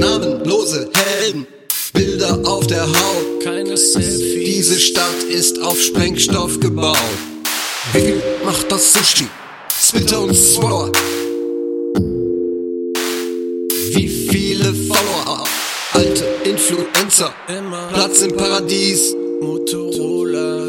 lose 0.00 0.88
Helden, 0.94 1.46
Bilder 1.92 2.38
auf 2.44 2.66
der 2.66 2.86
Haut. 2.86 3.42
Keine 3.42 3.76
Selfies. 3.76 4.44
Diese 4.44 4.80
Stadt 4.80 5.22
ist 5.30 5.60
auf 5.62 5.80
Sprengstoff 5.80 6.60
gebaut. 6.60 6.96
Wie 7.92 8.14
macht 8.44 8.70
das 8.70 8.92
Sushi? 8.92 9.28
Splitter 9.80 10.20
und 10.20 10.34
Swallower. 10.34 10.92
Wie 13.92 14.08
viele 14.08 14.74
Follower? 14.74 15.44
Alte 15.92 16.24
Influencer. 16.44 17.32
Platz 17.92 18.22
im 18.22 18.36
Paradies. 18.36 19.14
Motorola. 19.40 20.66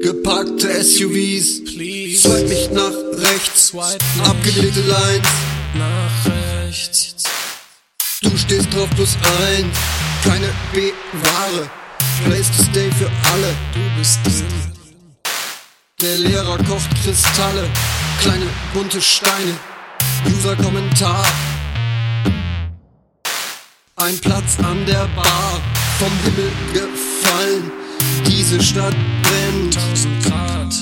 Geparkte 0.00 0.82
SUVs. 0.82 1.64
Please. 1.64 2.22
Swipe 2.22 2.48
mich 2.48 2.70
nach 2.70 2.92
rechts. 3.18 3.72
Abgelegte 4.24 4.80
Lines. 4.80 5.28
nach 5.74 6.66
rechts. 6.66 7.15
Du 8.36 8.42
stehst 8.42 8.74
drauf 8.74 8.90
plus 8.94 9.16
eins. 9.48 9.78
Keine 10.22 10.48
B-Ware. 10.74 11.70
Place 12.26 12.50
to 12.54 12.64
stay 12.64 12.90
für 12.90 13.10
alle. 13.32 13.54
Du 13.72 13.80
bist 13.98 14.20
drin. 14.24 14.44
Der 16.02 16.18
Lehrer 16.18 16.58
kocht 16.58 16.90
Kristalle. 17.02 17.64
Kleine 18.20 18.44
bunte 18.74 19.00
Steine. 19.00 19.54
User-Kommentar. 20.26 21.24
Ein 23.96 24.18
Platz 24.18 24.58
an 24.58 24.84
der 24.84 25.08
Bar. 25.16 25.62
Vom 25.98 26.12
Himmel 26.24 26.52
gefallen. 26.74 27.72
Diese 28.26 28.62
Stadt 28.62 28.96
brennt. 29.22 29.78
1000 29.78 30.24
Grad. 30.26 30.74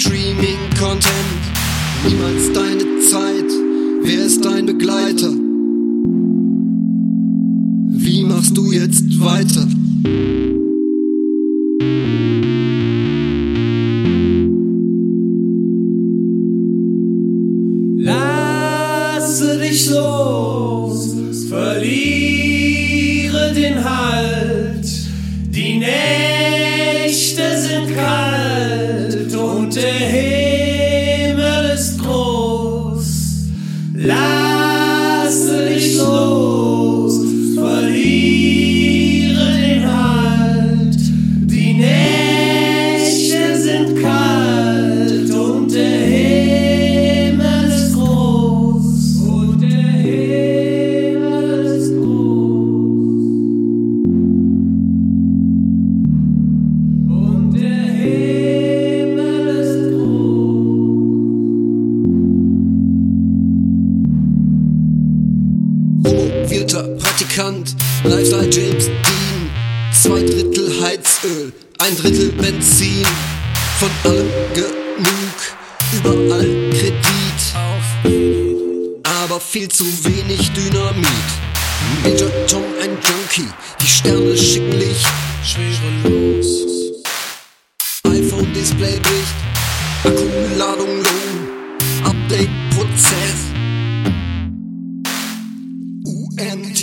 Streaming-Content. 0.00 1.42
Niemals 2.06 2.54
deine 2.54 3.00
Zeit. 3.00 3.52
Wer 4.02 4.24
ist 4.24 4.42
dein 4.42 4.64
Begleiter? 4.64 5.45
Du 8.56 8.72
jetzt 8.72 9.20
weiter? 9.20 9.68
Lasse 17.98 19.58
dich 19.58 19.90
los, 19.90 21.14
verliere 21.50 23.52
den 23.52 23.84
Halt. 23.84 24.86
Die 25.50 25.78
Nächte 25.78 27.60
sind 27.60 27.94
kalt 27.94 29.34
und 29.34 29.76
der 29.76 29.92
Himmel 29.92 31.72
ist 31.74 31.98
groß. 31.98 33.04
Lasse 33.94 35.66
dich 35.68 35.98
los, 35.98 36.35
Promovierter 66.56 66.88
Praktikant, 66.96 67.76
Lifestyle 68.04 68.50
James 68.50 68.86
Dean. 68.86 69.50
Zwei 69.92 70.20
Drittel 70.20 70.72
Heizöl, 70.80 71.52
ein 71.78 71.94
Drittel 71.96 72.30
Benzin. 72.32 73.06
Von 73.78 73.90
allem 74.04 74.30
genug, 74.54 75.36
überall 75.92 76.70
Kredit. 76.70 77.04
Aber 79.22 79.38
viel 79.38 79.68
zu 79.68 79.84
wenig 80.04 80.50
Dynamit. 80.52 81.06
Major 82.02 82.30
Tom 82.46 82.64
ein 82.82 82.96
Junkie, 83.02 83.50
die 83.82 83.86
Sterne 83.86 84.34
schicken 84.34 84.78
Licht. 84.78 85.06
Schwerelos. 85.44 86.64
iPhone-Display 88.04 88.98
bricht, 89.00 89.36
Akkuladung 90.04 91.02
low, 91.02 92.08
Update-Prozess. 92.08 93.55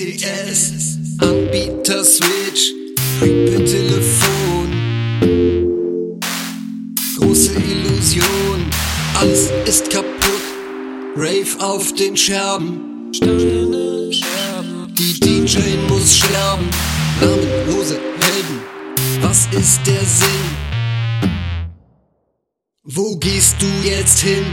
UMTS, 0.03 0.97
Anbieter 1.19 2.03
Switch, 2.03 2.73
Prepaid-Telefon. 3.19 4.69
Große 7.17 7.53
Illusion, 7.53 8.65
alles 9.17 9.49
ist 9.65 9.89
kaputt. 9.89 10.41
Rave 11.15 11.57
auf 11.59 11.93
den 11.93 12.17
Scherben. 12.17 13.11
Die 14.97 15.19
DJ 15.21 15.59
muss 15.87 16.17
sterben, 16.17 16.67
namenlose 17.21 17.97
Helden. 18.19 18.59
Was 19.21 19.47
ist 19.57 19.79
der 19.87 20.03
Sinn? 20.03 20.57
Wo 22.83 23.15
gehst 23.15 23.55
du 23.61 23.67
jetzt 23.87 24.19
hin? 24.19 24.43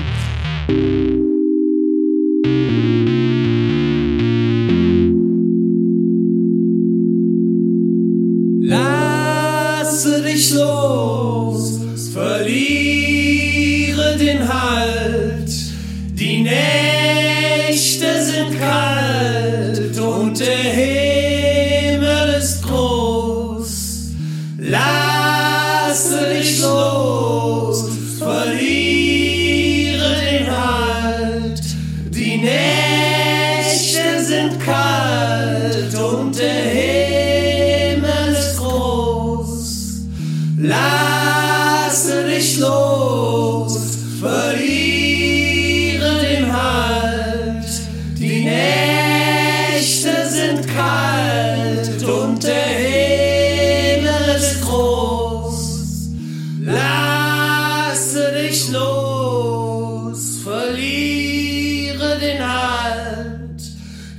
Lasse 9.90 10.22
dich 10.22 10.52
los, 10.52 11.80
verliere 12.14 14.16
den 14.16 14.46
Halt. 14.46 15.50
Die 16.12 16.42
Nächte 16.42 18.22
sind 18.22 18.56
kalt 18.60 19.98
und 19.98 20.38
der 20.38 20.62
Himmel 20.78 22.34
ist 22.38 22.62
groß. 22.62 24.10
Lasse 24.58 26.34
dich 26.38 26.60
los, 26.60 27.88
verliere 28.16 30.14
den 30.30 30.46
Halt. 30.56 31.62
Die 32.14 32.36
Nächte 32.36 34.24
sind 34.24 34.60
kalt 34.64 35.92
und 35.96 36.38
der 36.38 36.48
Himmel 36.48 36.79
dich 42.40 42.58
los, 42.58 43.98
verliere 44.18 44.60
den 46.22 46.50
Halt. 46.50 47.66
Die 48.18 48.44
Nächte 48.44 50.26
sind 50.26 50.66
kalt 50.74 52.02
und 52.02 52.42
der 52.42 52.66
Himmel 52.82 54.36
ist 54.38 54.62
groß. 54.62 56.08
Lasse 56.62 58.32
dich 58.32 58.70
los, 58.70 60.38
verliere 60.42 62.18
den 62.18 62.40
Halt. 62.42 63.60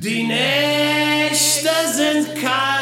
Die 0.03 0.23
Nächte 0.23 1.71
sind 1.95 2.35
kalt. 2.39 2.80